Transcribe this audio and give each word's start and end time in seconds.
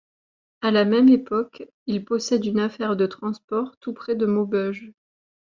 A 0.61 0.71
la 0.71 0.83
même 0.83 1.09
époque, 1.09 1.69
il 1.85 2.03
possède 2.03 2.43
une 2.47 2.59
affaire 2.59 2.95
de 2.95 3.05
transport 3.05 3.77
tout 3.77 3.93
près 3.93 4.15
de 4.15 4.25
Maubeuge. 4.25 4.93